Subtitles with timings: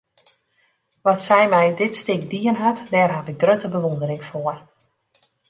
[1.05, 4.59] Wat sy mei dit stik dien hat, dêr haw ik grutte bewûndering foar.